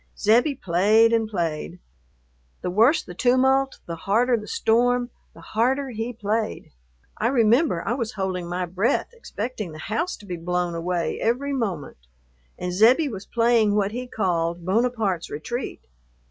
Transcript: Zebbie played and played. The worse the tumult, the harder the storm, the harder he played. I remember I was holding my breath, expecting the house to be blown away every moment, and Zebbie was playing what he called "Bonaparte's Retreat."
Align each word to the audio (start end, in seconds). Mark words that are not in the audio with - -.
Zebbie 0.17 0.55
played 0.55 1.13
and 1.13 1.29
played. 1.29 1.77
The 2.61 2.71
worse 2.71 3.03
the 3.03 3.13
tumult, 3.13 3.81
the 3.85 3.95
harder 3.95 4.35
the 4.35 4.47
storm, 4.47 5.11
the 5.35 5.41
harder 5.41 5.89
he 5.91 6.11
played. 6.11 6.71
I 7.19 7.27
remember 7.27 7.83
I 7.87 7.93
was 7.93 8.13
holding 8.13 8.49
my 8.49 8.65
breath, 8.65 9.09
expecting 9.13 9.73
the 9.73 9.77
house 9.93 10.17
to 10.17 10.25
be 10.25 10.37
blown 10.37 10.73
away 10.73 11.19
every 11.19 11.53
moment, 11.53 11.97
and 12.57 12.73
Zebbie 12.73 13.09
was 13.09 13.27
playing 13.27 13.75
what 13.75 13.91
he 13.91 14.07
called 14.07 14.65
"Bonaparte's 14.65 15.29
Retreat." 15.29 15.81